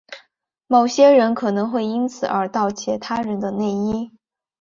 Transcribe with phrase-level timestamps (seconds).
[0.65, 4.09] 某些人可能会因此而窃盗他人的内衣。